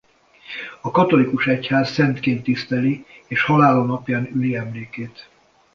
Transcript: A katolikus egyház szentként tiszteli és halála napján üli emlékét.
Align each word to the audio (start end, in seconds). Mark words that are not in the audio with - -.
A 0.81 0.91
katolikus 0.91 1.47
egyház 1.47 1.91
szentként 1.91 2.43
tiszteli 2.43 3.05
és 3.27 3.43
halála 3.43 3.85
napján 3.85 4.29
üli 4.33 4.55
emlékét. 4.55 5.29